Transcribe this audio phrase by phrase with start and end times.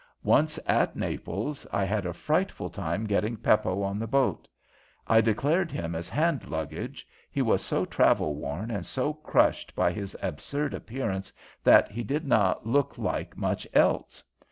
[0.23, 4.47] Once at Naples, I had a frightful time getting Peppo on the boat.
[5.05, 9.91] I declared him as hand luggage; he was so travel worn and so crushed by
[9.91, 11.31] his absurd appearance
[11.63, 14.23] that he did not look like much else.